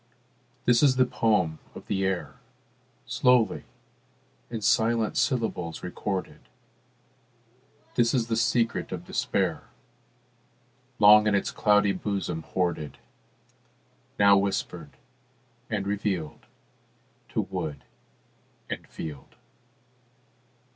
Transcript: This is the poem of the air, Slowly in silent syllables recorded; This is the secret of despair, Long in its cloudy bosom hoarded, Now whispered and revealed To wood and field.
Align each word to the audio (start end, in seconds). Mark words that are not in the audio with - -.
This 0.65 0.81
is 0.81 0.95
the 0.95 1.05
poem 1.05 1.59
of 1.75 1.85
the 1.85 2.03
air, 2.03 2.39
Slowly 3.05 3.65
in 4.49 4.61
silent 4.61 5.15
syllables 5.15 5.83
recorded; 5.83 6.39
This 7.93 8.11
is 8.15 8.25
the 8.25 8.35
secret 8.35 8.91
of 8.91 9.05
despair, 9.05 9.65
Long 10.97 11.27
in 11.27 11.35
its 11.35 11.51
cloudy 11.51 11.91
bosom 11.93 12.41
hoarded, 12.41 12.97
Now 14.17 14.37
whispered 14.37 14.97
and 15.69 15.85
revealed 15.85 16.47
To 17.35 17.41
wood 17.41 17.83
and 18.71 18.87
field. 18.87 19.35